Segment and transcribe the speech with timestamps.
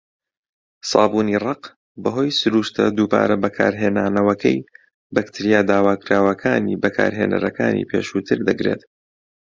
[0.89, 1.61] سابوونی ڕەق،
[2.03, 4.59] بەهۆی سروشتە دووبارە بەکارهێنانەوەکەی،
[5.15, 8.81] بەکتریا داواکراوەکانی بەکارهێنەرەکانی پێشووتر دەگرێت.